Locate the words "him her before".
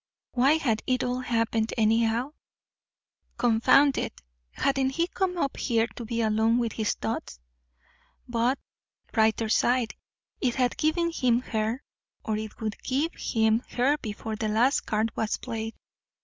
13.13-14.35